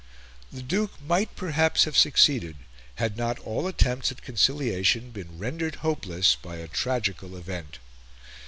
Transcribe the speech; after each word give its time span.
The 0.51 0.63
Duke 0.63 0.99
might 0.99 1.35
perhaps 1.35 1.83
have 1.83 1.95
succeeded, 1.95 2.55
had 2.95 3.17
not 3.17 3.37
all 3.37 3.67
attempts 3.67 4.11
at 4.11 4.23
conciliation 4.23 5.11
been 5.11 5.37
rendered 5.37 5.75
hopeless 5.85 6.33
by 6.35 6.55
a 6.55 6.67
tragical 6.67 7.37
event. 7.37 7.77